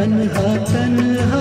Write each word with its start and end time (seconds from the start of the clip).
तन्हा 0.00 0.52
तन्हा 0.72 1.39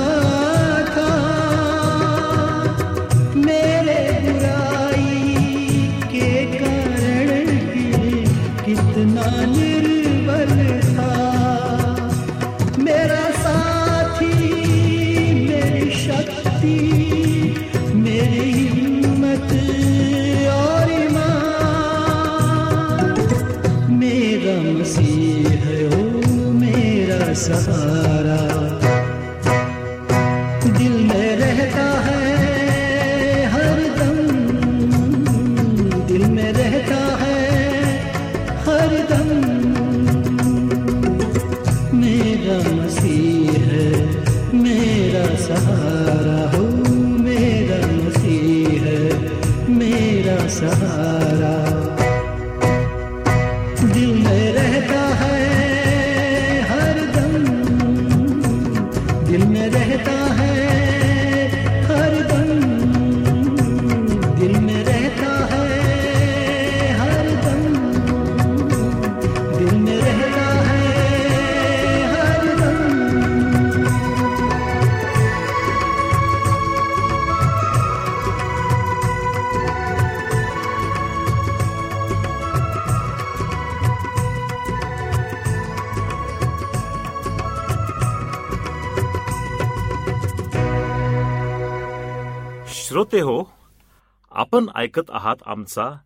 ऐकत 94.79 95.09
आहात 95.09 95.35
आमचा 95.45 95.99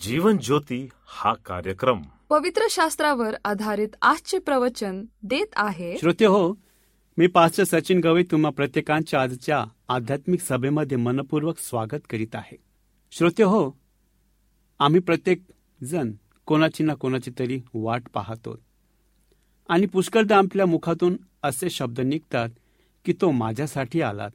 जीवन 0.00 0.36
ज्योती 0.36 0.88
हा 1.06 1.34
कार्यक्रम. 1.34 2.02
पवित्र 2.30 2.66
शास्त्रावर 2.70 3.34
आधारित 3.44 3.88
आजचे 4.02 4.38
प्रवचन 4.38 5.04
देत 5.22 5.46
आहे 5.56 5.96
श्रोते 5.98 6.24
हो 6.24 6.54
मी 7.18 7.26
पास्टर 7.26 7.64
सचिन 7.64 8.00
गवई 8.00 8.22
तुम्हा 8.22 8.50
प्रत्येकांच्या 8.50 9.22
आजच्या 9.22 9.64
आध्यात्मिक 9.88 10.40
सभेमध्ये 10.40 10.96
मनपूर्वक 10.96 11.58
स्वागत 11.58 12.06
करीत 12.10 12.34
आहे. 12.34 12.56
श्रोते 13.12 13.42
हो 13.42 13.70
आम्ही 14.78 15.00
प्रत्येक 15.00 15.42
जण 15.84 16.12
कोणाची 16.46 16.82
ना 16.82 16.94
कोणाची 16.94 17.30
तरी 17.38 17.60
वाट 17.74 18.02
पाहतो. 18.14 18.58
आणि 19.68 19.86
पुष्कळदा 19.86 20.36
आपल्या 20.36 20.66
मुखातून 20.66 21.16
असे 21.42 21.70
शब्द 21.70 22.00
निघतात 22.00 22.48
की 23.04 23.12
तो 23.20 23.30
माझ्यासाठी 23.30 24.02
आलात. 24.02 24.30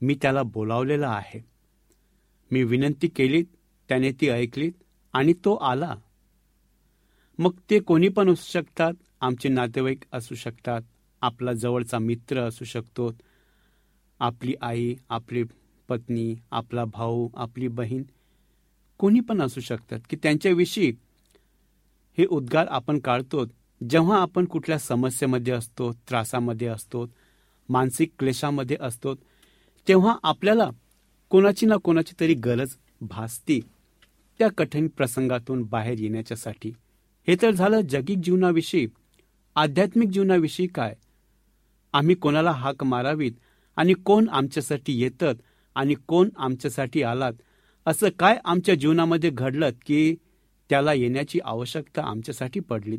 मी 0.00 0.16
त्याला 0.22 0.42
बोलावलेला 0.42 1.08
आहे. 1.08 1.55
मी 2.52 2.62
विनंती 2.62 3.08
केलीत 3.08 3.44
त्याने 3.88 4.10
ती 4.20 4.28
ऐकलीत 4.28 4.72
आणि 5.14 5.32
तो 5.44 5.54
आला. 5.54 5.94
मग 7.38 7.52
ते 7.70 7.78
कोणी 7.78 8.08
पण 8.08 8.30
असू 8.30 8.50
शकतात 8.52 8.92
आमचे 9.20 9.48
नातेवाईक 9.48 10.04
असू 10.12 10.34
शकतात 10.34 10.82
आपला 11.22 11.52
जवळचा 11.52 11.98
मित्र 11.98 12.40
असू 12.40 12.64
शकतो 12.64 13.10
आपली 14.20 14.54
आई 14.62 14.94
आपली 15.08 15.42
पत्नी 15.88 16.34
आपला 16.50 16.84
भाऊ 16.84 17.28
आपली 17.34 17.68
बहीण 17.68 18.02
कोणी 18.98 19.20
पण 19.20 19.42
असू 19.42 19.60
शकतात 19.60 20.00
की 20.10 20.16
त्यांच्याविषयी 20.16 20.92
हे 22.18 22.24
उद्गार 22.24 22.66
आपण 22.70 22.98
काढतो. 22.98 23.44
जेव्हा 23.90 24.20
आपण 24.22 24.44
कुठल्या 24.44 24.78
समस्येमध्ये 24.78 25.52
असतो 25.52 25.92
त्रासामध्ये 26.08 26.68
असतो 26.68 27.06
मानसिक 27.68 28.12
क्लेशामध्ये 28.18 28.76
असतो 28.80 29.14
तेव्हा 29.88 30.16
आपल्याला 30.22 30.68
कोणाची 31.28 31.66
ना 31.66 31.76
कोणाची 31.76 32.14
तरी 32.20 32.34
गरज 32.34 32.68
भासती. 33.00 33.60
त्या 34.38 34.48
कठीण 34.58 34.88
प्रसंगातून 34.88 35.62
बाहेर 35.62 36.00
येण्याच्यासाठी. 36.00 36.72
हे 37.28 37.36
तर 37.42 37.50
झालं 37.50 37.80
जगिक 37.80 38.18
जीवनाविषयी. 38.24 38.88
आध्यात्मिक 39.56 40.08
जीवनाविषयी 40.08 40.66
काय? 40.66 40.94
आम्ही 41.92 42.14
कोणाला 42.14 42.50
हाक 42.50 42.84
मारावीत? 42.84 43.32
आणि 43.76 43.92
कोण 43.92 44.28
आमच्यासाठी 44.28 45.00
येतात? 45.00 45.34
आणि 45.74 45.94
कोण 45.94 46.28
आमच्यासाठी 46.36 47.02
आलात? 47.02 47.32
असं 47.86 48.08
काय 48.08 48.38
आमच्या 48.44 48.74
जीवनामध्ये 48.74 49.30
घडलं 49.30 49.70
की 49.86 50.16
त्याला 50.70 50.92
येण्याची 50.92 51.38
आवश्यकता 51.44 52.02
आमच्यासाठी 52.02 52.60
पडलीत? 52.60 52.98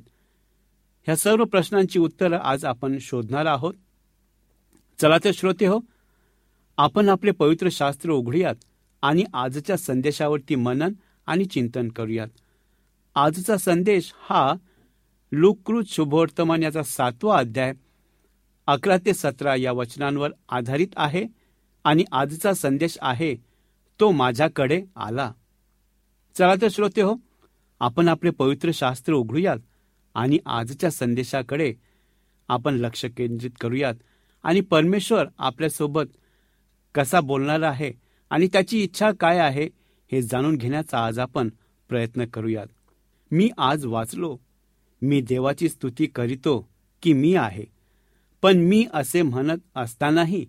ह्या 1.06 1.16
सर्व 1.16 1.46
प्रश्नांची 1.46 2.00
उत्तरं 2.00 2.38
आज 2.38 2.66
आपण 2.66 2.98
शोधणार 3.02 3.46
आहोत. 3.46 3.74
चला 5.02 5.18
तर 5.24 5.32
श्रोते 5.34 5.66
हो 5.66 5.80
आपण 6.78 7.10
आपले 7.10 7.32
पवित्र 7.32 7.70
शास्त्र 7.72 8.12
उघडूयात 8.12 8.56
आणि 9.04 9.24
आजच्या 9.34 9.78
संदेशावरती 9.78 10.56
मनन 10.56 10.94
आणि 11.28 11.46
चिंतन 11.46 11.88
करूयात. 11.90 12.28
आजचा 13.16 13.58
संदेश 13.58 14.12
हा 14.20 14.54
लुकृत 15.32 15.86
शुभवर्तमान 15.88 16.64
याचा 16.64 16.84
सातवा 16.84 17.38
अध्याय 17.38 17.74
अकरा 18.68 18.98
ते 18.98 19.14
सतरा 19.14 19.56
या 19.56 19.72
वचनांवर 19.72 20.32
आधारित 20.50 20.88
आहे 20.96 21.26
आणि 21.86 22.04
आजचा 22.12 22.54
संदेश 22.54 22.98
आहे 23.02 23.36
तो 24.00 24.12
माझ्याकडे 24.12 24.82
आला. 24.96 25.32
चला 26.36 26.54
तर 26.62 26.68
श्रोते 26.72 27.02
हो 27.02 27.16
आपण 27.82 28.08
आपले 28.08 28.30
पवित्र 28.30 28.72
शास्त्र 28.74 29.14
उघडूयात 29.14 29.58
आणि 30.16 30.38
आजच्या 30.46 30.92
संदेशाकडे 30.92 31.74
आपण 32.50 32.76
लक्ष 32.76 33.06
केंद्रित 33.18 33.52
करूयात 33.62 33.96
आणि 34.44 34.62
परमेश्वर 34.62 35.26
आपल्यासोबत 35.38 36.18
कसा 36.98 37.20
बोलणार 37.20 37.62
आहे 37.62 37.92
आणि 38.30 38.48
त्याची 38.48 38.84
इच्छा 38.84 39.12
काय 39.12 39.40
आहे 39.40 39.70
हे 40.12 40.22
जाणून 40.22 40.56
घेण्याचा 40.56 41.06
आज 41.06 41.20
आपण 41.20 41.50
प्रयत्न 41.90 42.26
करूयात. 42.26 42.68
मी 43.32 43.50
आज 43.58 43.86
वाचलो. 43.86 44.38
मी 45.02 45.22
देवाची 45.22 45.70
स्तुती 45.70 46.06
करीतो 46.06 46.70
की 47.04 47.14
मी 47.14 47.36
आहे. 47.36 47.64
पण 48.42 48.58
मी 48.58 48.86
असे 48.94 49.22
म्हणत 49.22 49.58
असतानाही 49.76 50.46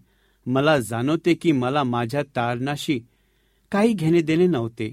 मला 0.46 0.78
जाणवते 0.78 1.34
की 1.34 1.52
मला 1.52 1.82
माझ्या 1.82 2.22
तारणाशी 2.36 3.00
काही 3.72 3.92
घेणे 3.92 4.20
देणे 4.20 4.46
नव्हते. 4.46 4.92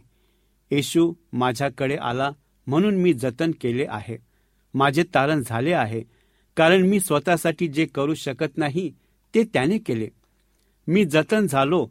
येशू 0.71 1.13
माझ्याकडे 1.33 1.95
आला 1.95 2.31
म्हणून 2.67 2.95
मी 2.95 3.13
जतन 3.13 3.51
केले 3.61 3.85
आहे. 3.89 4.17
माझे 4.73 5.03
तारण 5.03 5.43
झाले 5.45 5.73
आहे 5.73 6.03
कारण 6.57 6.81
मी 6.81 6.99
स्वतःसाठी 6.99 7.67
जे 7.67 7.85
करू 7.85 8.13
शकत 8.13 8.57
नाही 8.57 8.93
ते 9.35 9.43
त्याने 9.43 9.77
केले. 9.77 10.09
मी 10.87 11.05
जतन 11.05 11.47
झालो 11.47 11.87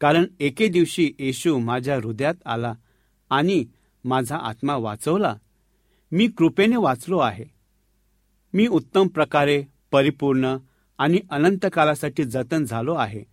कारण 0.00 0.24
एके 0.40 0.68
दिवशी 0.68 1.12
येशू 1.18 1.58
माझ्या 1.58 1.96
हृदयात 1.96 2.34
आला 2.46 2.74
आणि 3.30 3.64
माझा 4.04 4.36
आत्मा 4.36 4.76
वाचवला. 4.76 5.36
मी 6.12 6.28
कृपेने 6.28 6.76
वाचलो 6.76 7.18
आहे. 7.18 7.44
मी 8.52 8.66
उत्तम 8.66 9.06
प्रकारे 9.06 9.64
परिपूर्ण 9.92 10.56
आणि 10.98 11.18
अनंत 11.30 11.66
कालासाठी 11.72 12.24
जतन 12.24 12.64
झालो 12.64 12.94
आहे 12.94 13.24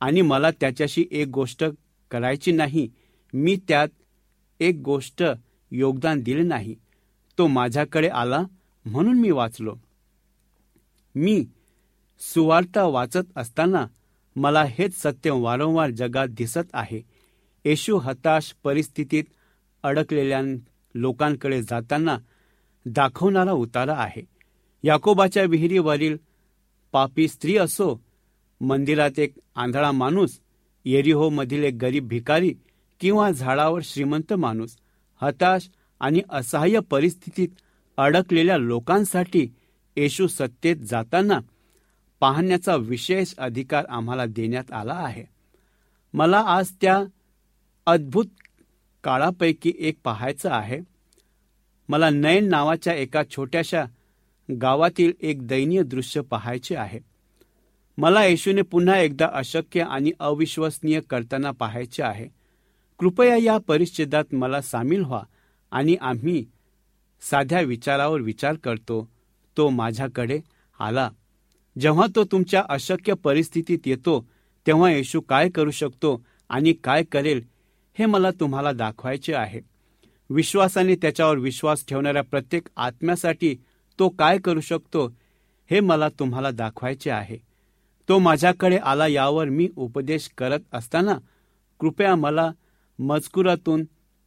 आणि 0.00 0.20
मला 0.20 0.50
त्याच्याशी 0.50 1.04
एक 1.10 1.28
गोष्ट 1.28 1.64
करायची 2.10 2.52
नाही. 2.52 2.88
मी 3.34 3.56
त्यात 3.68 3.88
एक 4.60 4.80
गोष्ट 4.84 5.22
योगदान 5.70 6.20
दिले 6.20 6.42
नाही. 6.42 6.74
तो 7.38 7.46
माझ्याकडे 7.46 8.08
आला 8.08 8.42
म्हणून 8.84 9.20
मी 9.20 9.30
वाचलो. 9.30 9.76
मी 11.14 11.46
सुवार्ता 12.20 12.84
वाचत 12.84 13.32
असताना 13.36 13.86
मला 14.36 14.64
हेच 14.64 14.94
सत्य 15.02 15.30
वारंवार 15.30 15.90
जगात 15.90 16.28
दिसत 16.28 16.74
आहे. 16.74 17.00
येशू 17.64 17.96
हताश 17.96 18.54
परिस्थितीत 18.64 19.24
अडकलेल्या 19.82 20.40
लोकांकडे 20.94 21.62
जाताना 21.62 22.16
दाखवणारा 22.86 23.52
उतारा 23.52 23.94
आहे. 23.94 24.22
याकोबाच्या 24.84 25.42
विहिरीवरील 25.42 26.16
पापी 26.92 27.28
स्त्री 27.28 27.56
असो 27.56 28.00
मंदिरात 28.60 29.18
एक 29.18 29.34
आंधळा 29.54 29.90
माणूस 29.92 30.38
येरिहो 30.84 31.28
मधील 31.28 31.64
एक 31.64 31.74
गरीब 31.74 32.08
भिकारी 32.08 32.52
किंवा 33.00 33.30
झाडावर 33.30 33.80
श्रीमंत 33.84 34.32
माणूस 34.32 34.76
हताश 35.22 35.68
आणि 36.00 36.20
असहाय्य 36.30 36.80
परिस्थितीत 36.80 37.48
अडकलेल्या 37.96 38.56
लोकांसाठी 38.58 39.46
येशू 39.96 40.26
सत्तेत 40.26 40.76
जाताना 40.76 41.38
पाहण्याचा 42.20 42.76
विशेष 42.76 43.34
अधिकार 43.38 43.84
आम्हाला 43.88 44.26
देण्यात 44.26 44.72
आला 44.72 44.94
आहे. 44.94 45.24
मला 46.14 46.38
आज 46.38 46.68
त्या 46.80 47.04
अद्भुत 47.86 48.26
काळापैकी 49.04 49.72
एक 49.78 49.98
पाहायचं 50.04 50.50
आहे. 50.50 50.80
मला 51.88 52.10
नयन 52.10 52.48
नावाच्या 52.48 52.94
एका 52.94 53.22
छोट्याशा 53.30 53.84
गावातील 54.60 55.12
एक 55.20 55.46
दयनीय 55.46 55.82
दृश्य 55.82 56.20
पाहायचे 56.20 56.76
आहे. 56.76 57.00
मला 57.98 58.24
येशूने 58.24 58.62
पुन्हा 58.62 58.98
एकदा 58.98 59.28
अशक्य 59.32 59.80
आणि 59.80 60.12
अविश्वसनीय 60.20 61.00
करताना 61.00 61.50
पाहायचे 61.50 62.02
आहे. 62.02 62.28
कृपया 62.98 63.36
या 63.36 63.58
परिच्छेदात 63.58 64.24
मला 64.32 64.60
सामील 64.60 65.04
व्हा 65.04 65.22
आणि 65.70 65.96
आम्ही 66.00 66.46
साध्या 67.20 67.60
विचारावर 67.60 68.20
विचार 68.20 68.54
करतो. 68.54 69.08
तो 69.56 69.68
माझ्याकडे 69.68 70.40
आला. 70.80 71.10
जेव्हा 71.80 72.06
तो 72.16 72.24
तुमच्या 72.24 72.62
अशक्य 72.68 73.14
परिस्थितीत 73.14 73.78
येतो 73.86 74.20
तेव्हा 74.66 74.90
येशू 74.90 75.20
काय 75.20 75.48
करू 75.48 75.70
शकतो 75.70 76.20
आणि 76.48 76.72
काय 76.72 77.02
करेल 77.02 77.42
हे 77.98 78.06
मला 78.06 78.30
तुम्हाला 78.30 78.72
दाखवायचे 78.72 79.34
आहे. 79.34 79.60
विश्वासाने 80.30 80.94
त्याच्यावर 80.94 81.38
विश्वास 81.38 81.84
ठेवणाऱ्या 81.88 82.22
प्रत्येक 82.22 82.68
आत्म्यासाठी 82.76 83.54
तो 83.98 84.08
काय 84.08 84.38
करू 84.38 84.60
शकतो 84.60 85.06
हे 85.70 85.80
मला 85.80 86.08
तुम्हाला 86.08 86.50
दाखवायचे 86.50 87.10
आहे. 87.10 87.38
तो 88.08 88.18
माझ्याकडे 88.18 88.76
आला 88.76 89.06
यावर 89.06 89.48
मी 89.48 89.68
उपदेश 89.76 90.28
करत 90.38 90.60
असताना 90.72 91.18
कृपया 91.80 92.14
मला 92.14 92.50
मजकुरातून 92.98 93.84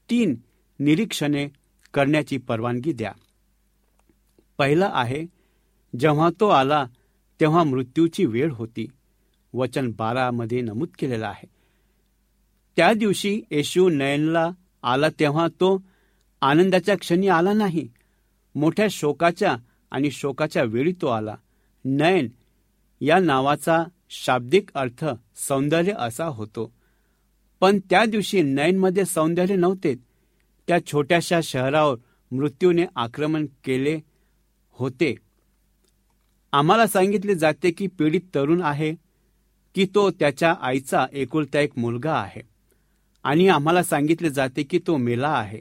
तीन 0.09 0.35
निरीक्षणे 0.79 1.47
करण्याची 1.93 2.37
परवानगी 2.37 2.91
द्या. 2.91 3.11
पहिला 4.57 4.89
आहे 4.93 5.25
जेव्हा 5.99 6.29
तो 6.39 6.47
आला 6.49 6.85
तेव्हा 7.39 7.63
मृत्यूची 7.63 8.25
वेळ 8.25 8.51
होती. 8.51 8.87
वचन 9.53 9.91
बारामध्ये 9.91 10.61
नमूद 10.61 10.87
केलेलं 10.99 11.27
आहे. 11.27 11.47
त्या 12.75 12.93
दिवशी 12.93 13.41
येशू 13.51 13.89
नयनला 13.89 14.49
आला 14.83 15.09
तेव्हा 15.19 15.47
तो 15.47 15.83
आनंदाच्या 16.41 16.97
क्षणी 16.97 17.27
आला 17.27 17.53
नाही. 17.53 17.87
मोठ्या 18.55 18.87
शोकाच्या 18.91 19.55
आणि 19.91 20.11
शोकाच्या 20.11 20.63
वेळी 20.63 20.93
तो 21.01 21.07
आला. 21.07 21.35
नयन 21.85 22.27
या 23.01 23.19
नावाचा 23.19 23.83
शाब्दिक 24.09 24.69
अर्थ 24.75 25.05
सौंदर्य 25.35 25.93
असा 25.97 26.25
होतो. 26.25 26.73
पण 27.61 27.79
त्या 27.89 28.05
दिवशी 28.05 28.41
नयनमध्ये 28.41 29.05
सौंदर्य 29.05 29.55
नव्हते. 29.55 29.95
त्या 30.67 30.85
छोट्याशा 30.85 31.39
शहरावर 31.43 31.97
मृत्यूने 32.31 32.85
आक्रमण 32.95 33.45
केले 33.45 33.99
होते. 34.69 35.15
आम्हाला 36.53 36.87
सांगितले 36.87 37.35
जाते 37.35 37.71
की 37.71 37.87
पीडित 37.87 38.21
तरुण 38.35 38.61
आहे 38.61 38.95
की 39.75 39.85
तो 39.95 40.11
त्याच्या 40.11 40.55
आईचा 40.61 41.05
एकुलता 41.13 41.59
एक 41.59 41.71
मुलगा 41.77 42.13
आहे. 42.13 42.41
आणि 43.23 43.47
आम्हाला 43.47 43.83
सांगितले 43.83 44.29
जाते 44.29 44.63
की 44.63 44.79
तो 44.87 44.97
मेला 44.97 45.29
आहे. 45.29 45.59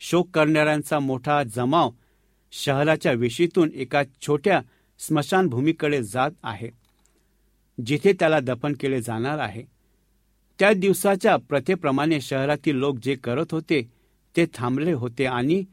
शोक 0.00 0.30
करणाऱ्यांचा 0.34 0.98
मोठा 0.98 1.42
जमाव 1.42 1.90
शहराच्या 2.52 3.12
वेशीतून 3.12 3.70
एका 3.74 4.02
छोट्या 4.22 4.60
स्मशानभूमीकडे 4.98 6.02
जात 6.02 6.30
आहे. 6.42 6.70
जिथे 7.86 8.12
त्याला 8.12 8.40
दफन 8.40 8.72
केले 8.72 9.02
जाणार 9.02 9.38
आहे. 9.38 9.62
त्या 10.58 10.72
दिवसाच्या 10.72 11.36
प्रथेप्रमाणे 11.36 12.20
शहरातील 12.20 12.76
लोक 12.76 12.98
जे 13.02 13.14
करत 13.14 13.46
होते 13.50 13.92
ते 14.36 14.46
थांबले 14.54 14.92
होते 14.92 15.24
आणि 15.24 15.64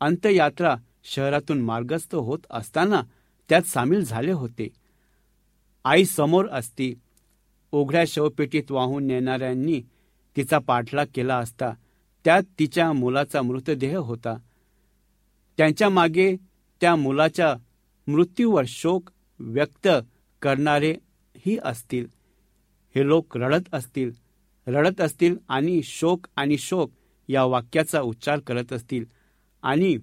अंत्ययात्रा 0.00 0.76
शहरातून 1.04 1.60
मार्गस्थ 1.60 2.14
होत 2.14 2.38
असताना 2.50 3.02
त्यात 3.48 3.62
सामील 3.62 4.04
झाले 4.04 4.32
होते. 4.32 4.68
आई 5.84 6.04
समोर 6.04 6.46
असती. 6.48 6.94
उघड्या 7.72 8.04
शवपेटीत 8.06 8.70
वाहून 8.70 9.06
नेणाऱ्यांनी 9.06 9.82
तिचा 10.36 10.58
पाठलाग 10.58 11.06
केला 11.14 11.38
असता. 11.38 11.70
त्यात 12.24 12.42
तिच्या 12.58 12.92
मुलाचा 12.92 13.42
मृतदेह 13.42 13.98
होता. 13.98 14.36
त्यांच्या 15.56 15.88
मागे 15.88 16.36
त्या 16.80 16.96
मुलाच्या 16.96 17.56
मृत्यूवर 18.06 18.64
शोक 18.68 19.10
व्यक्त 19.38 19.88
करणारेही 20.42 21.58
असतील. 21.64 22.06
हे 22.94 23.06
लोक 23.06 23.36
रडत 23.36 23.74
असतील. 23.74 24.10
रडत 24.66 25.00
असतील 25.00 25.36
आणि 25.48 25.82
शोक 25.82 26.26
आणि 26.36 26.58
शोक 26.58 26.90
या 27.28 27.44
वाक्याचा 27.44 28.00
उच्चार 28.00 28.38
करत 28.38 28.72
असतील. 28.72 29.04
आणि 29.62 29.96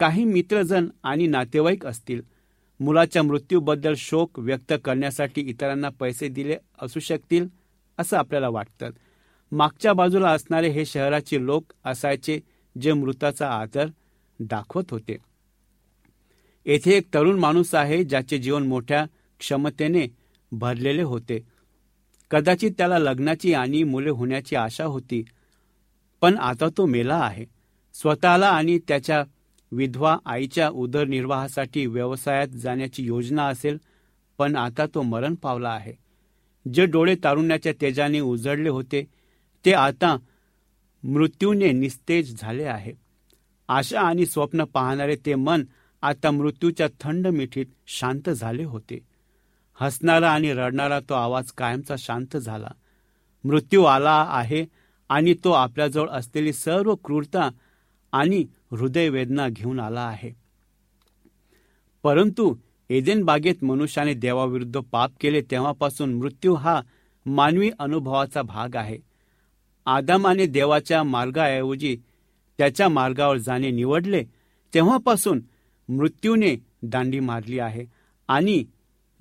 काही 0.00 0.24
मित्रजन 0.24 0.88
आणि 1.02 1.26
नातेवाईक 1.26 1.86
असतील. 1.86 2.35
मुलाच्या 2.80 3.22
मृत्यूबद्दल 3.22 3.94
शोक 3.96 4.38
व्यक्त 4.38 4.72
करण्यासाठी 4.84 5.40
इतरांना 5.40 5.88
पैसे 5.88 6.28
दिले 6.28 6.56
असू 6.82 7.00
शकतील 7.00 7.46
असं 7.98 8.16
आपल्याला 8.16 8.48
वाटतं. 8.48 8.90
मागच्या 9.52 9.92
बाजूला 9.92 10.30
असणारे 10.30 10.68
हे 10.68 10.84
शहराचे 10.86 11.44
लोक 11.46 11.72
असायचे 11.84 12.40
जे 12.80 12.92
मृताचा 12.92 13.50
आदर 13.50 13.86
दाखवत 14.40 14.90
होते. 14.90 15.16
येथे 16.66 16.92
एक 16.92 17.06
तरुण 17.14 17.38
माणूस 17.38 17.74
आहे 17.74 18.04
ज्याचे 18.04 18.38
जीवन 18.38 18.66
मोठ्या 18.66 19.04
क्षमतेने 19.38 20.06
भरलेले 20.52 21.02
होते. 21.02 21.38
कदाचित 22.30 22.70
त्याला 22.78 22.98
लग्नाची 22.98 23.54
आणि 23.54 23.82
मुले 23.82 24.10
होण्याची 24.10 24.56
आशा 24.56 24.84
होती 24.84 25.24
पण 26.20 26.38
आता 26.38 26.66
तो 26.76 26.86
मेला 26.86 27.16
आहे. 27.16 27.44
स्वतःला 27.94 28.48
आणि 28.48 28.78
त्याच्या 28.88 29.22
विधवा 29.76 30.18
आईच्या 30.26 30.68
उदरनिर्वाहासाठी 30.70 31.86
व्यवसायात 31.86 32.48
जाण्याची 32.48 33.04
योजना 33.04 33.46
असेल 33.46 33.78
पण 34.38 34.56
आता 34.56 34.86
तो 34.94 35.02
मरण 35.02 35.34
पावला 35.34 35.70
आहे. 35.70 35.92
जे 36.74 36.86
डोळे 36.86 37.14
तारुण्याच्या 37.24 37.72
तेजाने 37.80 38.20
उजळले 38.20 38.68
होते 38.68 39.04
ते 39.64 39.72
आता 39.72 40.16
मृत्यूने 41.02 41.72
निस्तेज 41.72 42.40
झाले 42.40 42.64
आहे. 42.64 42.92
आशा 43.68 44.00
आणि 44.00 44.26
स्वप्न 44.26 44.64
पाहणारे 44.64 45.16
ते 45.26 45.34
मन 45.34 45.64
आता 46.02 46.30
मृत्यूच्या 46.30 46.88
थंड 47.00 47.26
मिठीत 47.26 47.66
शांत 47.86 48.30
झाले 48.30 48.64
होते. 48.64 48.98
हसणारा 49.80 50.30
आणि 50.30 50.52
रडणारा 50.52 51.00
तो 51.00 51.14
आवाज 51.14 51.52
कायमचा 51.52 51.94
शांत 51.98 52.36
झाला. 52.36 52.70
मृत्यू 53.44 53.84
आला 53.84 54.26
आहे 54.28 54.64
आणि 55.08 55.34
तो 55.44 55.50
आपल्याजवळ 55.50 56.08
असलेली 56.08 56.52
सर्व 56.52 56.94
क्रूरता 56.94 57.50
आणि 58.12 58.44
हृदयवेदना 58.72 59.48
घेऊन 59.48 59.80
आला 59.80 60.00
आहे. 60.00 60.30
परंतु 62.02 62.56
एदेन 62.90 63.24
बागेत 63.24 63.64
मनुष्याने 63.64 64.14
देवाविरुद्ध 64.14 64.80
पाप 64.80 65.10
केले 65.20 65.40
तेव्हापासून 65.40 66.14
मृत्यू 66.14 66.54
हा 66.54 66.80
मानवी 67.26 67.70
अनुभवाचा 67.78 68.42
भाग 68.42 68.76
आहे. 68.76 68.98
आदामाने 69.86 70.46
देवाच्या 70.46 71.02
मार्गाऐवजी 71.02 71.96
त्याच्या 72.58 72.88
मार्गावर 72.88 73.36
जाणे 73.36 73.70
निवडले 73.70 74.24
तेव्हापासून 74.74 75.40
मृत्यूने 75.88 76.56
दांडी 76.82 77.20
मारली 77.20 77.58
आहे 77.58 77.84
आणि 78.28 78.64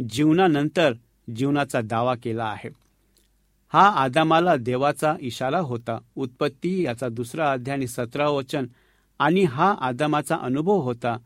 जीवनानंतर 0.09 0.93
जीवनाचा 1.35 1.81
दावा 1.81 2.15
केला 2.15 2.45
आहे. 2.45 2.69
हा 3.73 3.89
आदामाला 3.89 4.55
देवाचा 4.55 5.15
इशारा 5.19 5.59
होता. 5.59 5.97
उत्पत्ती 6.15 6.85
याचा 6.85 7.09
दुसरा 7.09 7.51
अध्याय 7.51 7.77
आणि 7.77 7.87
सतरा 7.87 8.29
वचन 8.29 8.65
आणि 9.19 9.43
हा 9.43 9.75
आदामाचा 9.79 10.35
अनुभव 10.35 10.79
होता. 10.79 11.17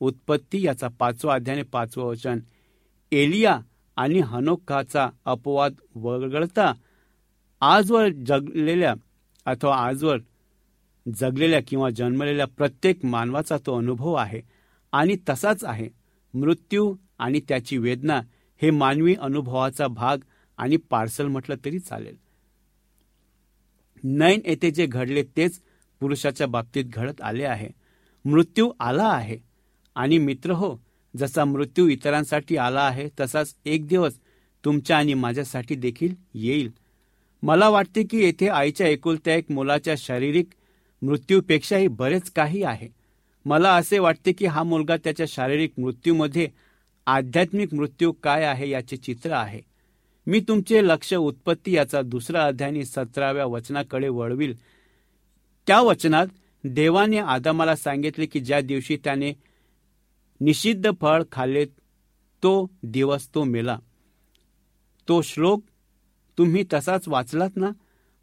उत्पत्ती 0.00 0.66
याचा 0.66 0.88
पाचवा 0.88 1.34
अध्याय 1.34 1.56
आणि 1.56 1.64
पाचवं 1.72 2.04
वचन. 2.04 2.38
एलिया 3.12 3.60
आणि 3.96 4.18
हनोक्काचा 4.18 5.08
अपवाद 5.24 5.74
वगळता 5.94 6.72
आजवर 7.60 8.08
जगलेल्या 8.26 8.94
अथवा 9.46 9.76
आजवर 9.76 10.18
जगलेल्या 11.16 11.60
किंवा 11.68 11.90
जन्मलेल्या 11.90 12.46
प्रत्येक 12.46 13.04
मानवाचा 13.04 13.56
तो 13.66 13.78
अनुभव 13.78 14.12
आहे 14.12 14.40
आणि 14.92 15.16
तसाच 15.28 15.64
आहे. 15.64 15.88
मृत्यू 16.34 16.96
आणि 17.18 17.40
त्याची 17.48 17.78
वेदना 17.78 18.20
हे 18.62 18.70
मानवी 18.70 19.14
अनुभवाचा 19.14 19.86
भाग 19.86 20.18
आणि 20.58 20.76
पार्सल 20.76 21.26
म्हटलं 21.26 21.54
तरी 21.64 21.78
चालेल. 21.78 22.16
नैन 24.04 24.40
येथे 24.44 24.70
जे 24.70 24.86
घडले 24.86 25.22
तेच 25.22 25.60
पुरुषाच्या 26.04 26.46
बाबतीत 26.46 26.84
घडत 26.84 27.22
आले 27.22 27.44
आहे. 27.44 27.68
मृत्यू 28.24 28.72
आला 28.80 29.04
आहे. 29.04 29.38
आणि 29.94 30.18
मित्र 30.18 30.50
हो 30.50 30.76
जसा 31.16 31.44
मृत्यू 31.44 31.88
इतरांसाठी 31.88 32.56
आला 32.56 32.80
आहे 32.80 33.08
तसाच 33.20 33.54
एक 33.64 33.86
दिवस 33.86 34.14
तुमच्या 34.64 34.98
आणि 34.98 35.14
माझ्यासाठी 35.14 35.74
देखील 35.74 36.14
येईल. 36.34 36.70
मला 37.42 37.68
वाटते 37.68 38.02
की 38.02 38.18
येथे 38.18 38.48
आईच्या 38.48 38.88
एकुलत्या 38.88 39.34
एक 39.34 39.50
मुलाच्या 39.50 39.94
शारीरिक 39.98 40.46
मृत्यूपेक्षाही 41.02 41.88
बरेच 41.88 42.30
काही 42.30 42.62
आहे. 42.62 42.88
मला 43.44 43.74
असे 43.76 43.98
वाटते 43.98 44.32
की 44.32 44.46
हा 44.46 44.62
मुलगा 44.62 44.96
त्याच्या 44.96 45.26
शारीरिक 45.28 45.72
मृत्यूमध्ये 45.78 46.48
आध्यात्मिक 47.06 47.74
मृत्यू 47.74 48.12
काय 48.12 48.44
आहे 48.44 48.70
याचे 48.70 48.96
चित्र 48.96 49.32
आहे. 49.32 49.60
मी 50.26 50.40
तुमचे 50.40 50.84
लक्ष 50.84 51.14
उत्पत्ती 51.14 51.72
याचा 51.72 52.02
दुसरा 52.02 52.44
अध्याय 52.44 52.82
सतराव्या 52.82 53.46
वचनाकडे 53.46 54.08
वळविल. 54.08 54.73
त्या 55.66 55.80
वचनात 55.80 56.26
देवाने 56.64 57.18
आदामाला 57.18 57.76
सांगितले 57.76 58.26
की 58.26 58.40
ज्या 58.40 58.60
दिवशी 58.60 58.96
त्याने 58.96 59.32
निषिद्ध 60.40 60.90
फळ 61.00 61.22
खाल्ले 61.32 61.64
तो 62.42 62.70
दिवस 62.82 63.34
तो 63.34 63.44
मेला. 63.44 63.78
तो 65.08 65.22
श्लोक 65.22 65.62
तुम्ही 66.38 66.64
तसाच 66.72 67.08
वाचलात 67.08 67.50
ना? 67.56 67.70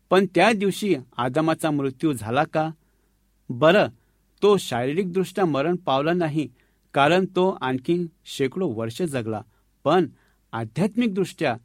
पण 0.09 0.25
त्या 0.35 0.51
दिवशी 0.53 0.95
आदामाचा 1.17 1.71
मृत्यू 1.71 2.13
झाला 2.13 2.43
का? 2.43 2.71
बरं 3.49 3.87
तो 4.41 4.57
शारीरिकदृष्ट्या 4.57 5.45
मरण 5.45 5.75
पावला 5.75 6.13
नाही 6.13 6.49
कारण 6.93 7.25
तो 7.25 7.57
आणखी 7.61 8.07
शेकडो 8.25 8.67
वर्ष 8.67 9.01
जगला. 9.01 9.41
पण 9.83 10.07
आध्यात्मिकदृष्ट्या 10.51 11.57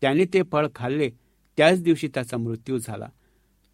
त्याने 0.00 0.24
ते 0.24 0.42
फळ 0.42 0.66
खाल्ले 0.74 1.10
त्याच 1.56 1.82
दिवशी 1.82 2.08
त्याचा 2.08 2.36
मृत्यू 2.36 2.78
झाला. 2.78 3.08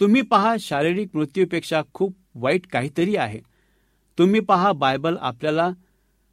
तुम्ही 0.01 0.23
पहा 0.23 0.57
शारीरिक 0.61 1.09
मृत्यूपेक्षा 1.15 1.83
खूप 1.95 2.17
वाईट 2.35 2.67
काहीतरी 2.67 3.17
आहे. 3.17 3.41
तुम्ही 4.19 4.41
पहा 4.41 4.73
बायबल 4.73 5.17
आपल्याला 5.21 5.71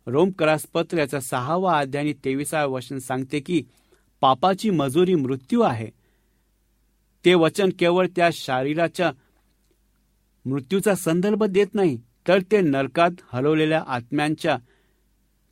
रोमकरासपत्र 0.07 0.97
याचा 0.97 1.19
सहावा 1.19 1.79
अध्याय 1.79 2.03
आणि 2.03 2.13
तेविसावा 2.25 2.65
वचन 2.65 2.97
सांगते 2.97 3.39
की 3.39 3.63
पापाची 4.21 4.69
मजुरी 4.69 5.15
मृत्यू 5.15 5.61
आहे. 5.61 5.89
ते 7.25 7.33
वचन 7.33 7.69
केवळ 7.79 8.07
त्या 8.15 8.29
शरीराच्या 8.33 9.11
मृत्यूचा 10.45 10.95
संदर्भ 10.95 11.43
देत 11.43 11.67
नाही 11.73 11.97
तर 12.27 12.39
ते 12.51 12.61
नरकात 12.61 13.11
हलवलेल्या 13.33 13.83
आत्म्यांच्या 13.87 14.57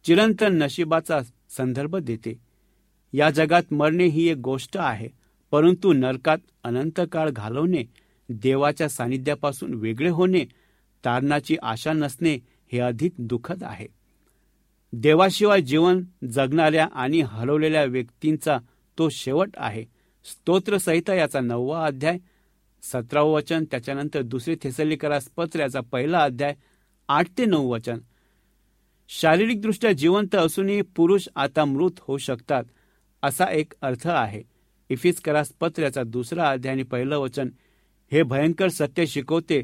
चिरंतन 0.05 0.63
नशिबाचा 0.63 1.19
संदर्भ 1.49 1.95
देते. 1.95 2.39
या 3.13 3.29
जगात 3.29 3.73
मरणे 3.73 4.05
ही 4.05 4.27
एक 4.27 4.37
गोष्ट 4.37 4.77
आहे. 4.77 5.18
परंतु 5.51 5.93
नरकात 5.93 6.37
अनंत 6.63 7.01
काळ 7.11 7.29
घालवणे 7.29 7.83
देवाच्या 8.29 8.89
सानिध्यापासून 8.89 9.73
वेगळे 9.73 10.09
होणे 10.09 10.45
तारणाची 11.05 11.57
आशा 11.63 11.93
नसणे 11.93 12.33
हे 12.71 12.79
अधिक 12.79 13.11
दुःखद 13.17 13.63
आहे. 13.63 13.87
देवाशिवाय 14.93 15.61
जीवन 15.61 16.03
जगणाऱ्या 16.31 16.87
आणि 16.93 17.21
हरवलेल्या 17.21 17.83
व्यक्तींचा 17.83 18.57
तो 18.97 19.09
शेवट 19.09 19.49
आहे. 19.57 19.85
स्तोत्रसहिता 20.23 21.13
याचा 21.13 21.39
नववा 21.39 21.85
अध्याय 21.85 22.17
सतरावं 22.83 23.31
वचन 23.31 23.65
त्याच्यानंतर 23.71 24.21
दुसरे 24.21 24.55
थेसलीकरास 24.63 25.29
पत्र 25.37 25.59
याचा 25.59 25.81
पहिला 25.81 26.19
अध्याय 26.19 26.55
आठ 27.07 27.27
ते 27.37 27.45
नऊ 27.45 27.71
वचन. 27.71 27.99
शारीरिकदृष्ट्या 29.09 29.91
जिवंत 29.91 30.35
असूनही 30.35 30.81
पुरुष 30.81 31.27
आता 31.35 31.65
मृत 31.65 31.91
होऊ 31.99 32.17
शकतात 32.17 32.63
असा 33.23 33.45
एक 33.45 33.73
अर्थ 33.81 34.07
आहे. 34.07 34.43
इफिस 34.89 35.19
करास 35.21 35.51
पत्र 35.59 35.83
याचा 35.83 36.03
दुसरा 36.03 36.49
अध्याय 36.49 36.73
आणि 36.73 36.83
पहिलं 36.83 37.17
वचन 37.17 37.49
हे 38.11 38.23
भयंकर 38.23 38.67
सत्य 38.67 39.05
शिकवते 39.05 39.61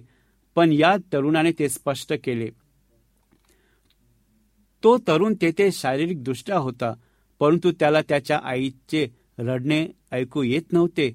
पण 0.55 0.71
या 0.71 0.95
तरुणाने 1.13 1.51
ते 1.51 1.69
स्पष्ट 1.69 2.13
केले. 2.23 2.49
तो 4.83 4.97
तरुण 4.97 5.33
तेथे 5.41 5.71
शारीरिकदृष्ट्या 5.71 6.57
होता 6.57 6.93
परंतु 7.39 7.71
त्याला 7.71 8.01
त्याच्या 8.01 8.39
आईचे 8.43 9.07
रडणे 9.39 9.87
ऐकू 10.11 10.43
येत 10.43 10.73
नव्हते. 10.73 11.11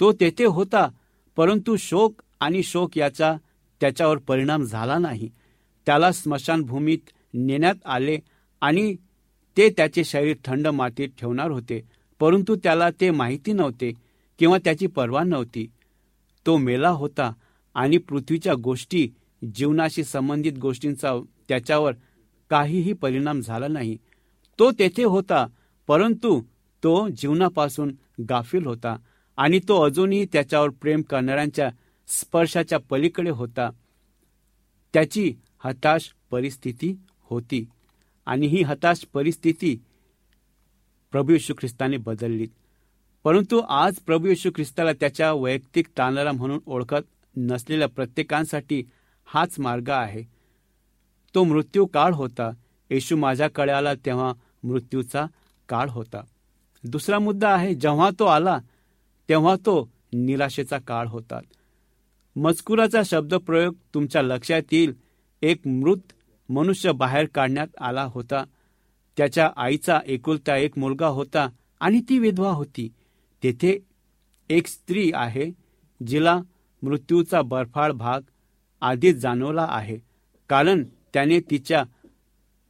तो 0.00 0.12
तेथे 0.12 0.44
होता 0.44 0.88
परंतु 1.36 1.76
शोक 1.76 2.22
आणि 2.40 2.62
शोक 2.62 2.98
याचा 2.98 3.36
त्याच्यावर 3.80 4.18
परिणाम 4.18 4.62
झाला 4.62 4.98
नाही. 4.98 5.30
त्याला 5.86 6.12
स्मशानभूमीत 6.12 7.10
नेण्यात 7.34 7.74
आले 7.84 8.18
आणि 8.60 8.94
ते 9.56 9.68
त्याचे 9.70 10.04
शरीर 10.04 10.36
थंड 10.44 10.66
मातीत 10.66 11.08
ठेवणार 11.18 11.50
होते. 11.50 11.80
परंतु 12.20 12.56
त्याला 12.56 12.90
ते 13.00 13.10
माहिती 13.10 13.52
नव्हते 13.52 13.92
किंवा 14.38 14.58
त्याची 14.64 14.86
पर्वा 14.86 15.22
नव्हती. 15.24 15.66
तो 16.46 16.56
मेला 16.56 16.88
होता 16.88 17.32
आणि 17.74 17.98
पृथ्वीच्या 17.98 18.54
गोष्टी 18.54 19.08
जीवनाशी 19.54 20.04
संबंधित 20.04 20.52
गोष्टींचा 20.52 21.12
त्याच्यावर 21.48 21.92
काहीही 22.50 22.92
परिणाम 22.92 23.40
झाला 23.40 23.68
नाही. 23.68 23.96
तो 24.58 24.70
तेथे 24.70 25.04
होता 25.04 25.46
परंतु 25.86 26.40
तो 26.82 27.08
जीवनापासून 27.08 27.94
गाफील 28.28 28.66
होता 28.66 28.96
आणि 29.36 29.60
तो 29.68 29.82
अजूनही 29.82 30.26
त्याच्यावर 30.32 30.68
प्रेम 30.68 31.02
करणाऱ्यांच्या 31.02 31.70
स्पर्शाच्या 32.08 32.78
पलीकडे 32.90 33.30
होता. 33.30 33.70
त्याची 34.92 35.34
हताश 35.64 36.12
परिस्थिती 36.30 36.94
होती 37.22 37.64
आणि 38.26 38.46
ही 38.46 38.62
हताश 38.62 39.06
परिस्थिती 39.14 39.76
प्रभू 41.14 41.32
येशू 41.32 41.54
ख्रिस्ताने 41.54 41.96
बदलली. 41.96 42.46
परंतु 43.24 43.60
आज 43.68 43.94
प्रभू 43.94 44.26
येशू 44.26 44.50
ख्रिस्ताला 44.50 44.92
त्याच्या 44.92 45.32
वैयक्तिक 45.32 45.86
ताणारा 45.98 46.32
म्हणून 46.32 46.60
ओळखत 46.66 47.36
नसलेल्या 47.36 47.88
प्रत्येकांसाठी 47.88 48.82
हाच 49.24 49.54
मार्ग 49.58 49.90
आहे. 49.90 50.22
तो 51.34 51.44
मृत्यू 51.44 51.86
काळ 51.86 52.12
होता. 52.12 52.50
येशू 52.90 53.16
माझ्याकडे 53.16 53.72
आला 53.72 53.94
तेव्हा 53.94 54.32
मृत्यूचा 54.62 55.26
काळ 55.68 55.88
होता. 55.88 56.20
दुसरा 56.84 57.18
मुद्दा 57.18 57.48
आहे 57.48 57.74
जेव्हा 57.74 58.10
तो 58.18 58.24
आला 58.24 58.58
तेव्हा 59.28 59.56
तो 59.56 59.92
निराशेचा 60.12 60.78
काळ 60.78 61.06
होता. 61.06 61.40
मजकुराचा 62.36 63.02
शब्दप्रयोग 63.04 63.74
तुमच्या 63.94 64.22
लक्षात 64.22 64.62
येईल. 64.72 64.92
एक 65.42 65.66
मृत 65.66 66.12
मनुष्य 66.48 66.92
बाहेर 66.92 67.26
काढण्यात 67.34 67.68
आला 67.80 68.04
होता. 68.04 68.44
त्याच्या 69.16 69.50
आईचा 69.56 70.00
एकुलता 70.06 70.56
एक 70.56 70.78
मुलगा 70.78 71.06
होता 71.06 71.48
आणि 71.80 72.00
ती 72.08 72.18
विधवा 72.18 72.50
होती. 72.50 72.88
तेथे 73.42 73.78
एक 74.50 74.66
स्त्री 74.66 75.10
आहे 75.14 75.50
जिला 76.06 76.40
मृत्यूचा 76.82 77.42
बर्फाळ 77.42 77.92
भाग 77.92 78.20
आधीच 78.82 79.16
जाणवला 79.16 79.66
आहे 79.70 79.98
कारण 80.48 80.84
त्याने 81.14 81.40
तिच्या 81.40 81.82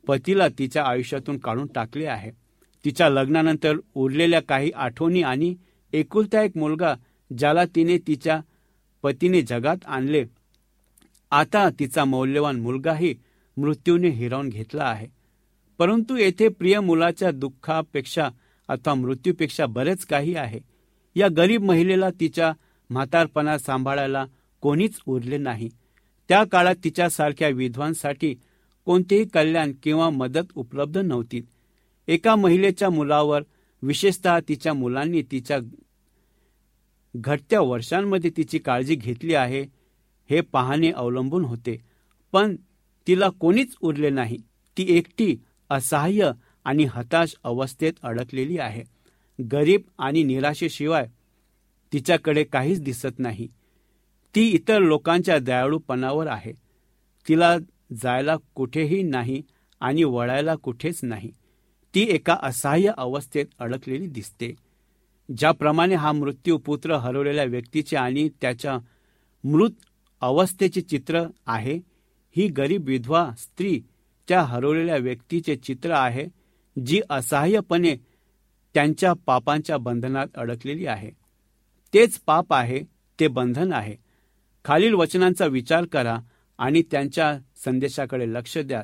पतीला 0.06 0.48
तिच्या 0.48 0.84
आयुष्यातून 0.84 1.38
काढून 1.38 1.66
टाकले 1.66 2.06
आहे. 2.06 2.30
तिच्या 2.84 3.08
लग्नानंतर 3.08 3.76
उरलेल्या 3.94 4.40
काही 4.40 4.70
आठवणी 4.70 5.22
आणि 5.22 5.54
एकुलता 5.92 6.42
एक 6.42 6.56
मुलगा 6.56 6.94
ज्याला 7.38 7.64
तिने 7.64 7.98
तिच्या 7.98 8.40
पतीने 9.02 9.42
जगात 9.42 9.86
आणले. 9.86 10.24
आता 11.30 11.68
तिचा 11.78 12.04
मौल्यवान 12.04 12.60
मुलगाही 12.60 13.14
मृत्यूने 13.56 14.08
हिरावून 14.08 14.48
घेतला 14.48 14.84
आहे. 14.84 15.06
परंतु 15.78 16.16
येथे 16.16 16.48
प्रिय 16.48 16.80
मुलाच्या 16.80 17.30
दुःखापेक्षा 17.30 18.28
अथवा 18.68 18.94
मृत्यूपेक्षा 18.94 19.66
बरेच 19.66 20.06
काही 20.06 20.34
आहे. 20.34 20.60
या 21.14 21.28
गरीब 21.36 21.62
महिलेला 21.62 22.10
तिच्या 22.10 22.52
म्हातारपणा 22.90 23.58
सांभाळायला 23.58 24.26
कोणीच 24.60 24.98
उरले 25.06 25.38
नाही. 25.38 25.68
त्या 26.28 26.44
काळात 26.44 26.74
तिच्यासारख्या 26.84 27.48
विधवांसाठी 27.48 28.34
कोणतेही 28.84 29.24
कल्याण 29.24 29.72
किंवा 29.82 30.10
मदत 30.10 30.46
उपलब्ध 30.54 30.98
नव्हती. 30.98 31.42
एका 32.08 32.36
महिलेच्या 32.36 32.90
मुलावर 32.90 33.42
विशेषतः 33.82 34.38
तिच्या 34.48 34.74
मुलांनी 34.74 35.22
तिच्या 35.22 35.58
घटत्या 37.16 37.60
वर्षांमध्ये 37.60 38.30
तिची 38.36 38.58
काळजी 38.58 38.94
घेतली 38.94 39.34
आहे 39.34 39.62
हे 40.30 40.40
पाहणे 40.40 40.90
अवलंबून 40.90 41.44
होते. 41.44 41.82
पण 42.32 42.56
तिला 43.06 43.28
कोणीच 43.28 43.74
उरले 43.80 44.10
नाही. 44.10 44.36
ती 44.76 44.86
एकटी 44.88 45.36
असहाय्य 45.70 46.30
आणि 46.64 46.84
हताश 46.84 47.34
अवस्थेत 47.44 47.92
अडकलेली 48.02 48.58
आहे. 48.58 48.82
गरीब 49.52 49.80
आणि 49.98 50.22
निराशेशिवाय 50.22 51.06
तिच्याकडे 51.92 52.44
काहीच 52.44 52.82
दिसत 52.82 53.18
नाही. 53.18 53.48
ती 54.34 54.48
इतर 54.48 54.78
लोकांच्या 54.78 55.38
दयाळूपणावर 55.38 56.26
आहे. 56.26 56.52
तिला 57.28 57.56
जायला 58.02 58.36
कुठेही 58.54 59.02
नाही 59.02 59.42
आणि 59.80 60.04
वळायला 60.04 60.54
कुठेच 60.54 61.00
नाही. 61.02 61.30
ती 61.94 62.06
एका 62.10 62.36
असहाय्य 62.42 62.92
अवस्थेत 62.96 63.46
अडकलेली 63.58 64.06
दिसते. 64.06 64.54
ज्याप्रमाणे 65.36 65.94
हा 65.94 66.12
मृत्यू 66.12 66.58
पुत्र 66.58 66.94
हरवलेल्या 66.94 67.44
व्यक्तीचे 67.44 67.96
आणि 67.96 68.28
त्याच्या 68.40 68.78
मृत 69.44 69.70
अवस्थेचे 70.20 70.80
चित्र 70.80 71.24
आहे 71.46 71.80
ही 72.36 72.48
गरीब 72.48 72.86
विधवा 72.86 73.30
स्त्री 73.38 73.80
त्या 74.28 74.42
हरवलेल्या 74.42 74.96
व्यक्तीचे 74.96 75.56
चित्र 75.56 75.90
आहे 75.90 76.26
जी 76.76 77.00
असहाय्यपणे 77.10 77.94
त्यांच्या 78.74 79.12
पापांच्या 79.26 79.76
बंधनात 79.76 80.26
अडकलेली 80.34 80.86
आहे. 80.86 81.10
तेच 81.94 82.18
पाप 82.18 82.52
आहे 82.52 82.80
ते 83.20 83.28
बंधन 83.28 83.72
आहे. 83.72 83.96
खालील 84.64 84.94
वचनांचा 84.94 85.46
विचार 85.46 85.84
करा 85.84 86.18
आणि 86.58 86.82
त्यांच्या 86.90 87.38
संदेशाकडे 87.64 88.32
लक्ष 88.32 88.58
द्या 88.58 88.82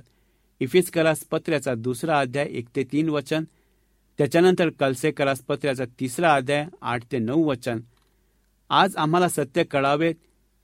इफिसकरास 0.61 1.25
पत्र्याचा 1.25 1.75
दुसरा 1.75 2.21
अध्याय 2.21 2.47
एक 2.51 2.69
ते 2.77 2.83
तीन 2.85 3.09
वचन 3.09 3.45
त्याच्यानंतर 4.19 4.69
कलसेकरास 4.71 5.41
पत्र्याचा 5.41 5.85
तिसरा 6.01 6.35
अध्याय 6.35 6.67
आठ 6.81 7.05
ते 7.13 7.19
नऊ 7.19 7.45
वचन. 7.45 7.81
आज 8.71 8.97
आम्हाला 8.97 9.29
सत्य 9.29 9.65
कळावेत 9.65 10.15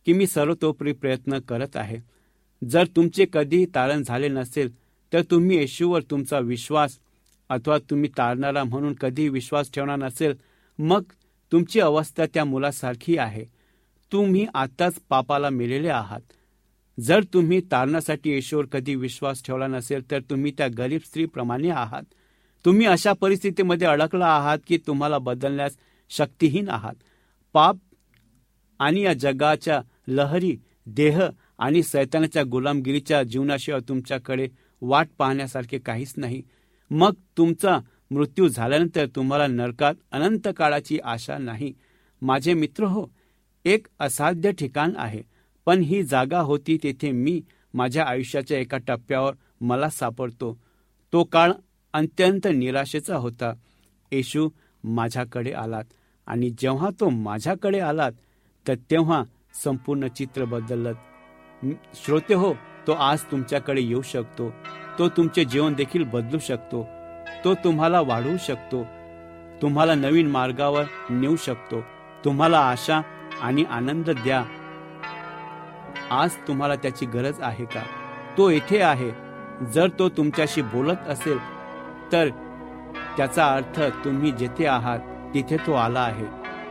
की 0.06 0.12
मी 0.12 0.26
सर्वतोपरी 0.26 0.92
प्रयत्न 0.92 1.38
करत 1.38 1.76
आहे. 1.76 1.98
जर 2.70 2.86
तुमचे 2.86 3.26
कधी 3.32 3.66
तारण 3.66 4.02
झाले 4.02 4.28
नसेल 4.28 4.70
तर 5.12 5.22
तुम्ही 5.22 5.56
येशूवर 5.56 6.02
तुमचा 6.02 6.38
विश्वास 6.38 6.98
अथवा 7.48 7.78
तुम्ही 7.78 8.10
तारणारा 8.18 8.64
म्हणून 8.64 8.94
कधी 8.94 9.28
विश्वास 9.28 9.70
ठेवणार 9.72 9.96
नसेल 9.96 10.34
मग 10.78 11.02
तुमची 11.52 11.80
अवस्था 11.80 12.24
त्या 12.34 12.44
मुलासारखी 12.44 13.18
आहे. 13.18 13.44
तुम्ही 14.12 14.46
आत्ताच 14.54 14.94
पापाला 15.08 15.50
मिलेले 15.50 15.88
आहात. 15.88 16.20
जर 17.00 17.22
तुम्ही 17.22 17.60
तारणासाठी 17.60 18.30
येशूवर 18.30 18.66
कधी 18.66 18.94
विश्वास 18.94 19.42
ठेवला 19.44 19.66
नसेल 19.66 20.10
तर 20.10 20.20
तुम्ही 20.20 20.52
त्या 20.58 20.68
गरीब 20.78 21.00
स्त्रीप्रमाणे 21.06 21.70
आहात. 21.70 22.02
तुम्ही 22.64 22.86
अशा 22.86 23.12
परिस्थितीमध्ये 23.12 23.86
अडकला 23.86 24.26
आहात 24.26 24.58
की 24.66 24.78
तुम्हाला 24.86 25.18
बदलण्यास 25.18 25.76
शक्तीहीन 26.10 26.68
आहात. 26.68 26.94
पाप 27.52 27.76
आणि 28.78 29.00
या 29.00 29.12
जगाच्या 29.12 29.80
लहरी 30.08 30.56
देह 30.86 31.20
आणि 31.58 31.82
सैतानाच्या 31.82 32.42
गुलामगिरीच्या 32.42 33.22
जीवनाशिवाय 33.22 33.80
तुमच्याकडे 33.88 34.48
वाट 34.80 35.08
पाहण्यासारखे 35.18 35.78
काहीच 35.78 36.14
नाही. 36.16 36.42
मग 36.90 37.12
तुमचा 37.36 37.78
मृत्यू 38.10 38.48
झाल्यानंतर 38.48 39.06
तुम्हाला 39.06 39.46
नरकात 39.46 39.94
अनंत 40.12 40.48
काळाची 40.56 40.98
आशा 41.04 41.38
नाही. 41.38 41.72
माझे 42.22 42.54
मित्र 42.54 42.84
हो 42.84 43.06
एक 43.64 43.86
असाध्य 44.00 44.52
ठिकाण 44.52 44.92
आहे. 44.96 45.22
पण 45.66 45.80
ही 45.80 46.02
जागा 46.02 46.40
होती 46.40 46.78
तेथे 46.82 47.10
मी 47.10 47.42
माझ्या 47.74 48.04
आयुष्याच्या 48.04 48.58
एका 48.58 48.78
टप्प्यावर 48.78 49.34
मला 49.60 49.88
सापडतो. 49.90 50.58
तो 51.12 51.24
काळ 51.24 51.52
अत्यंत 51.92 52.46
निराशेचा 52.46 53.16
होता. 53.16 53.52
येशू 54.12 54.48
माझ्याकडे 54.84 55.52
आलात 55.52 55.84
आणि 56.26 56.50
जेव्हा 56.58 56.90
तो 57.00 57.08
माझ्याकडे 57.08 57.80
आलात 57.80 58.12
तर 58.68 58.74
तेव्हा 58.74 59.22
संपूर्ण 59.64 60.06
चित्र 60.06 60.44
बदललं 60.44 60.92
श्रोते 61.94 62.34
हो 62.34 62.54
तो 62.86 62.92
आज 62.92 63.22
तुमच्याकडे 63.22 63.80
येऊ 63.80 64.02
शकतो. 64.02 64.54
तो 64.98 65.08
तुमचे 65.08 65.44
जीवन 65.44 65.74
देखील 65.74 66.04
बदलू 66.04 66.38
शकतो. 66.38 66.88
तो 67.44 67.54
तुम्हाला 67.54 68.00
वाढवू 68.00 68.36
शकतो. 68.36 68.84
तुम्हाला 69.62 69.94
नवीन 69.94 70.30
मार्गावर 70.30 70.84
नेऊ 71.10 71.36
शकतो. 71.36 71.80
तुम्हाला 72.24 72.58
आशा 72.58 73.00
आणि 73.42 73.64
आनंद 73.70 74.10
द्या. 74.10 74.44
आज 76.10 76.34
तुम्हाला 76.48 76.74
त्याची 76.74 77.06
गरज 77.06 77.40
आहे 77.40 77.64
का? 77.64 77.82
तो 78.38 78.50
येथे 78.50 78.82
आहे. 78.82 79.10
जर 79.72 79.88
तो 79.98 80.08
तुमच्याशी 80.08 80.62
बोलत 80.62 81.08
असेल 81.08 81.38
तर 82.12 82.28
त्याचा 83.16 83.46
अर्थ 83.46 83.80
तुम्ही 83.80 84.30
जेथे 84.30 84.66
आहात 84.66 84.98
तिथे 85.34 85.56
तो 85.56 85.72
आला 85.72 86.00
आहे. 86.00 86.26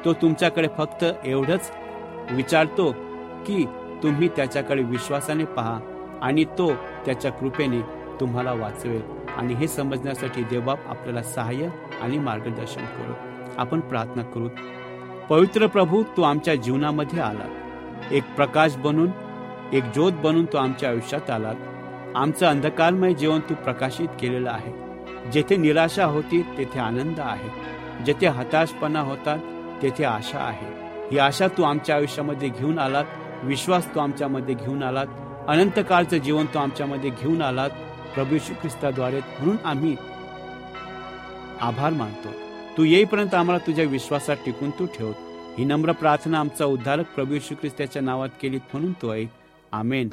तो 0.05 0.13
तुमच्याकडे 0.13 0.67
फक्त 0.77 1.05
एवढंच 1.23 1.71
विचारतो 2.31 2.91
की 3.45 3.65
तुम्ही 4.03 4.27
त्याच्याकडे 4.27 4.83
विश्वासाने 4.83 5.45
पहा 5.45 5.79
आणि 6.21 6.43
तो 6.43 6.73
त्याच्या 7.05 7.31
कृपेने 7.31 7.81
तुम्हाला 8.19 8.53
वाचवेल. 8.53 9.01
आणि 9.37 9.53
हे 9.53 9.67
समजण्यासाठी 9.67 10.43
देवबाप 10.43 10.87
आपल्याला 10.87 11.23
सहाय्य 11.23 11.69
आणि 12.01 12.19
मार्गदर्शन 12.19 12.85
करू. 12.85 13.13
आपण 13.57 13.79
प्रार्थना 13.79 14.23
करू. 14.23 14.47
पवित्र 15.29 15.67
प्रभू 15.67 16.03
तू 16.03 16.21
आमच्या 16.21 16.55
जीवनामध्ये 16.55 17.19
आला 17.19 17.45
एक 18.11 18.23
प्रकाश 18.35 18.75
बनून 18.75 19.09
एक 19.73 19.83
ज्योत 19.83 20.11
बनून 20.11 20.45
तू 20.45 20.57
आमच्या 20.57 20.89
आयुष्यात 20.89 21.29
आलात. 21.29 21.55
आमचं 22.15 22.45
अंधकारमय 22.45 23.13
जीवन 23.13 23.39
तू 23.39 23.55
प्रकाशित 23.55 24.07
केलेलं 24.19 24.49
आहे. 24.49 24.73
जेथे 25.31 25.55
निराशा 25.55 26.05
होती 26.05 26.41
तेथे 26.57 26.79
आनंद 26.79 27.19
आहे. 27.19 27.49
जेथे 28.03 28.27
हताशपणा 28.27 28.99
होता 28.99 29.37
तेथे 29.81 30.03
आशा 30.03 30.39
आहे. 30.39 30.67
ही 31.11 31.17
आशा 31.17 31.47
तू 31.47 31.63
आमच्या 31.63 31.95
आयुष्यामध्ये 31.95 32.49
घेऊन 32.49 32.79
आलात 32.79 33.05
विश्वास 33.45 33.93
तो 33.95 33.99
आमच्यामध्ये 33.99 34.55
घेऊन 34.55 34.83
आलात. 34.83 35.07
अनंत 35.47 35.79
काळचं 35.89 36.17
जीवन 36.17 36.45
तो 36.45 36.59
आमच्यामध्ये 36.59 37.09
घेऊन 37.09 37.41
आलात. 37.41 37.69
प्रभू 38.15 38.37
श्री 38.37 38.55
ख्रिस्ताद्वारे. 38.55 39.19
म्हणून 39.19 39.57
आम्ही 39.65 39.95
आभार 41.61 41.93
मानतो. 41.93 42.29
तू 42.77 42.83
येईपर्यंत 42.83 43.33
आम्हाला 43.33 43.65
तुझ्या 43.67 43.85
विश्वासात 43.85 44.35
टिकून 44.45 44.69
तू 44.69 44.85
ठेव. 44.85 45.11
ही 45.57 45.65
नम्र 45.65 45.91
प्रार्थना 45.91 46.39
आमचा 46.39 46.65
उद्धारक 46.65 47.05
प्रभू 47.15 47.37
श्री 47.41 47.55
ख्रिस्ताच्या 47.55 48.01
नावात 48.01 48.29
केली 48.41 48.57
म्हणून 48.73 48.93
तो 49.01 49.13
ऐक 49.13 49.29
आमेन. 49.71 50.09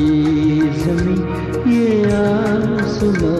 ये 0.00 0.70
जमी 0.82 1.18
ये 1.74 1.88
आसमां 2.18 3.39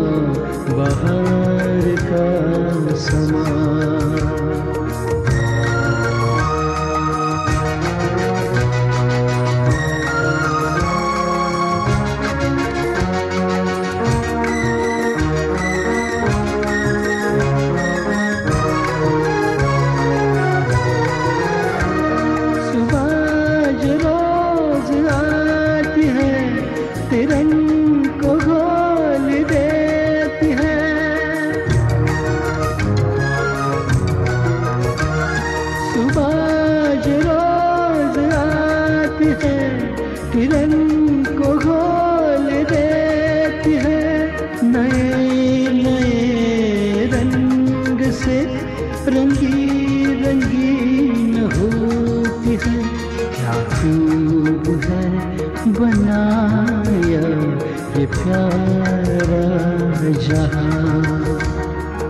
प्यारा 58.21 60.11
जहाँ 60.25 60.81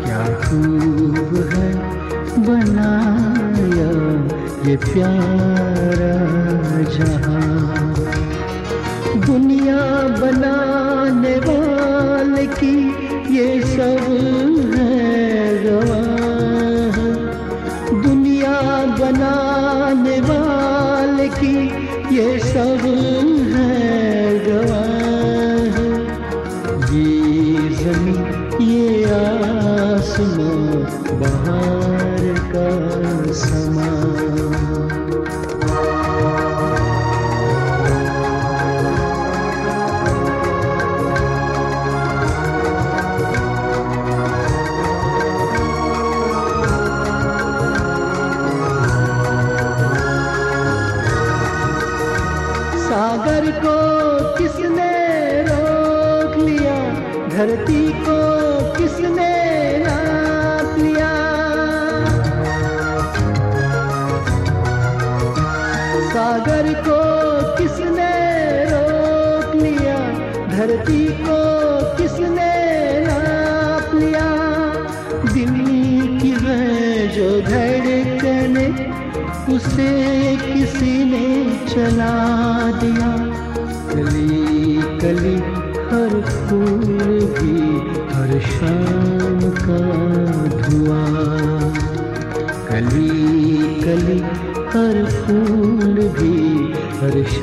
क्या 0.03 0.23
खूब 0.43 1.35
है 1.53 1.69
बनाया 2.47 3.91
ये 4.69 4.77
प्यारा 4.87 6.11
जहाँ 6.97 7.95
दुनिया 9.27 9.79
बनाने 10.21 11.37
वाले 11.47 12.47
की 12.59 12.75
ये 13.37 13.49
सब 13.75 14.05
है 14.75 14.93
गवाह 15.65 17.01
दुनिया 18.03 18.59
बनाने 19.01 20.21
वाले 20.31 21.29
की 21.41 21.57
ये 22.17 22.39
सब 22.53 23.30
बहार 31.21 31.80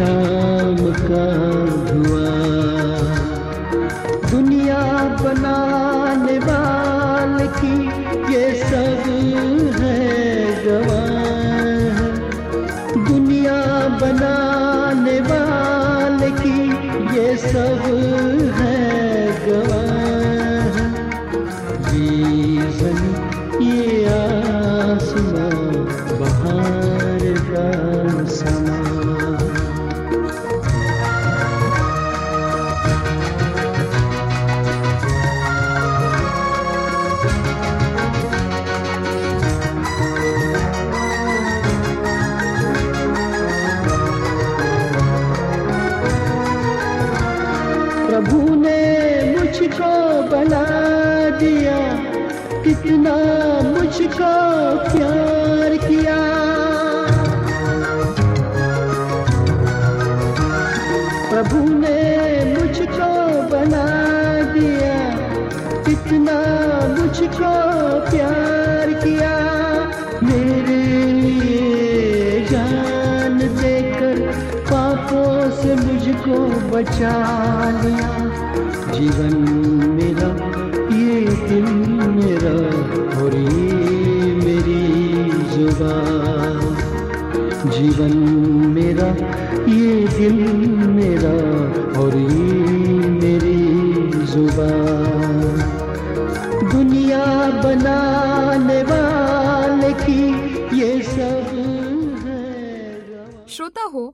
शाम 0.08 0.78
का 0.98 1.24
धुआँ। 1.88 3.08
दुनिया 4.32 4.84
बनाने 5.22 6.38
वाले 6.40 7.48
की 7.58 7.74
ये 8.34 8.46
सब 8.64 9.04
है 9.80 9.98
गवाह। 10.66 12.00
दुनिया 13.10 13.60
बनाने 14.02 15.20
वाले 15.28 16.32
की 16.42 16.58
ये 17.18 17.28
सब 17.38 18.37
प्यार 54.92 55.78
किया। 55.78 56.18
प्रभु 61.32 61.60
ने 61.74 62.00
मुझको 62.54 63.10
बना 63.52 63.86
दिया 64.54 64.96
कितना 65.86 66.38
मुझको 66.96 67.52
प्यार 68.10 68.94
किया। 69.04 69.34
मेरे 70.24 70.80
लिए 71.14 72.46
जान 72.52 73.38
देकर 73.38 74.20
पापों 74.72 75.32
से 75.62 75.76
मुझको 75.76 76.40
बचा 76.72 77.16
लिया। 77.84 78.12
जीवन 78.92 79.36
मेरा, 79.98 80.30
ये 80.98 81.20
दिल 81.48 81.68
मेरा 82.16 82.56
ये 83.22 83.36
मेरी 83.38 83.67
जुबान 85.68 86.60
जीवन 87.72 88.14
मेरा 88.74 89.08
ये 89.68 89.96
दिल 90.08 90.38
मेरा 90.88 91.34
और 92.00 92.16
ये 92.16 93.10
मेरी 93.10 93.56
जुबा। 94.26 94.70
दुनिया 96.72 97.26
बनाने 97.64 98.82
वाले 98.84 99.92
की 99.94 100.22
ये 100.80 101.02
सब 101.02 101.56
श्रोता 103.50 103.84
हो 103.92 104.06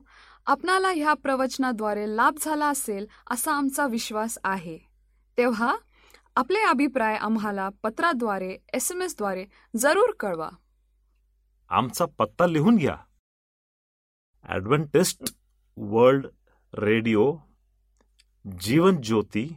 आपणाला 0.46 0.88
ह्या 0.88 1.14
प्रवचनाद्वारे 1.14 2.04
लाभ 2.16 2.34
झाला 2.44 2.66
असेल 2.66 3.06
असा 3.30 3.52
आमचा 3.52 3.86
विश्वास 3.86 4.38
आहे. 4.44 4.78
तेव्हा 5.38 5.74
आपले 6.36 6.58
अभिप्राय 6.58 7.16
आम्हाला 7.16 7.68
पत्राद्वारे 7.82 8.56
एस 8.74 8.92
एम 8.92 9.02
एसद्वारे 9.02 9.44
जरूर 9.76 10.12
कळवा. 10.20 10.48
आमचा 11.68 12.04
पत्ता 12.18 12.46
लिहून 12.46 12.76
घ्या. 12.76 12.96
Adventist 14.44 15.36
World 15.76 16.26
Radio 16.74 17.36
Jeevan 18.60 19.00
Jyoti 19.00 19.56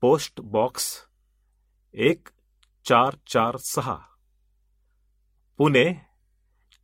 post 0.00 0.40
box 0.40 1.08
एक 1.92 2.28
चार 2.84 3.16
चार 3.26 3.56
सहा. 3.56 3.98
पुणे 5.56 5.94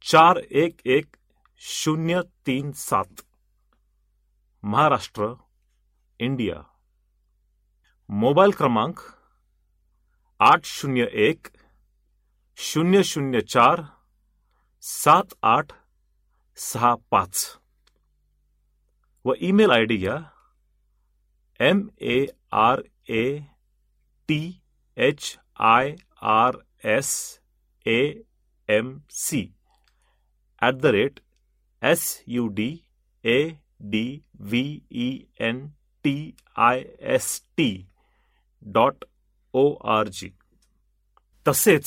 चार 0.03 0.37
एक 0.51 0.77
एक 0.85 1.17
शून्य 1.57 2.21
तीन 2.47 2.73
सात. 2.73 3.23
महाराष्ट्र 4.63 5.35
इंडिया. 6.19 6.63
मोबाईल 8.09 8.51
क्रमांक 8.51 8.99
आठ 10.41 10.65
शून्य 10.65 11.07
एक 11.13 11.47
शून्य 12.57 13.03
शून्य 13.03 13.41
चार 13.41 13.83
सात 14.83 15.35
आठ, 15.45 15.73
सहा 16.59 16.95
पाच। 17.11 17.47
व 19.25 19.33
ईमेल 19.49 19.71
आय 19.71 19.85
डी 19.85 19.97
घ्या 19.97 20.17
M 21.61 21.89
A 22.01 22.25
R 22.59 22.81
A 23.09 23.25
T 24.29 24.41
H 24.97 25.37
I 25.71 25.95
R 26.35 26.57
S 26.95 27.11
A 27.87 28.01
M 28.69 28.97
C 29.25 29.43
at 30.63 30.75
the 30.83 30.87
rate 30.97 31.21
S 31.83 32.05
U 32.29 32.47
D 32.61 32.71
A 33.25 33.39
D 33.91 34.05
V 34.41 34.65
E 34.93 35.11
N 35.49 35.67
T 36.05 36.17
I 36.69 36.85
S 37.15 37.41
T 37.57 37.71
dot 38.63 39.05
O 39.55 39.73
R 39.97 40.09
G 40.19 40.31
तसेच 41.47 41.87